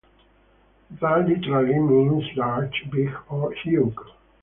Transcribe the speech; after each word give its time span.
Da 0.99 1.17
literally 1.17 1.77
means 1.77 2.23
large, 2.35 2.89
big 2.91 3.13
or 3.29 3.51
huge. 3.63 3.93